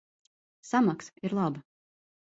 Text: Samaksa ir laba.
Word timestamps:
Samaksa 0.69 1.13
ir 1.29 1.37
laba. 1.41 1.65